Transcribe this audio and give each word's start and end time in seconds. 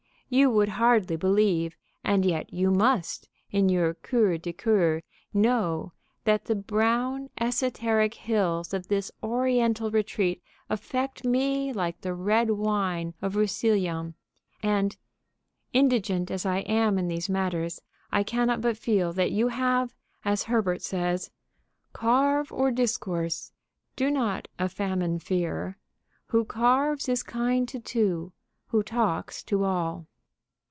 You 0.33 0.49
would 0.49 0.69
hardly 0.69 1.17
believe, 1.17 1.75
and 2.05 2.23
yet 2.25 2.53
you 2.53 2.71
must, 2.71 3.27
in 3.49 3.67
your 3.67 3.95
cœur 3.95 4.41
des 4.41 4.53
cœurs, 4.53 5.01
know, 5.33 5.91
that 6.23 6.45
the 6.45 6.55
brown, 6.55 7.29
esoteric 7.37 8.13
hills 8.13 8.73
of 8.73 8.87
this 8.87 9.11
Oriental 9.21 9.91
retreat 9.91 10.41
affect 10.69 11.25
me 11.25 11.73
like 11.73 11.99
the 11.99 12.13
red 12.13 12.51
wine 12.51 13.13
of 13.21 13.35
Russilon, 13.35 14.13
and, 14.63 14.95
indigent 15.73 16.31
as 16.31 16.45
I 16.45 16.59
am 16.59 16.97
in 16.97 17.09
these 17.09 17.27
matters, 17.27 17.81
I 18.09 18.23
cannot 18.23 18.61
but 18.61 18.77
feel 18.77 19.11
that 19.11 19.33
you 19.33 19.49
have, 19.49 19.93
as 20.23 20.43
Herbert 20.43 20.81
says: 20.81 21.29
"Carve 21.91 22.53
or 22.53 22.71
discourse; 22.71 23.51
do 23.97 24.09
not 24.09 24.47
a 24.57 24.69
famine 24.69 25.19
fear. 25.19 25.77
_Who 26.29 26.47
carves 26.47 27.09
is 27.09 27.21
kind 27.21 27.67
to 27.67 27.81
two, 27.81 28.31
who 28.67 28.81
talks 28.81 29.43
to 29.43 29.65
all." 29.65 30.07